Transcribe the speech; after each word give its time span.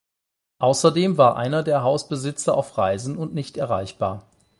Außerdem 0.57 1.19
war 1.19 1.35
einer 1.37 1.61
der 1.61 1.83
Hausbesitzer 1.83 2.57
auf 2.57 2.75
Reisen 2.79 3.15
und 3.15 3.35
nicht 3.35 3.57
erreichbar. 3.57 4.25